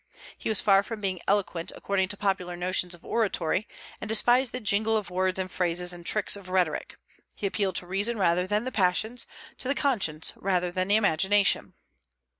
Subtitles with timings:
[0.35, 3.67] He was far from being eloquent according to popular notions of oratory,
[4.01, 6.97] and despised the jingle of words and phrases and tricks of rhetoric;
[7.35, 9.27] he appealed to reason rather than the passions,
[9.59, 11.75] to the conscience rather than the imagination.